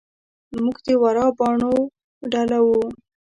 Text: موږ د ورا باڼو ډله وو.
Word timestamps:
موږ 0.63 0.77
د 0.85 0.87
ورا 1.03 1.25
باڼو 1.37 1.73
ډله 2.31 2.59
وو. 2.67 2.81